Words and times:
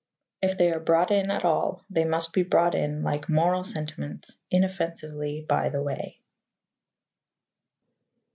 If 0.41 0.57
they 0.57 0.71
are 0.71 0.79
brought 0.79 1.11
in 1.11 1.29
at 1.29 1.45
all, 1.45 1.85
they 1.91 2.05
must 2.05 2.33
be 2.33 2.41
brought 2.41 2.73
in, 2.73 3.03
like 3.03 3.29
moral 3.29 3.63
sentiments, 3.63 4.35
inoffensively 4.49 5.45
by 5.47 5.69
the 5.69 5.83
way. 5.83 6.19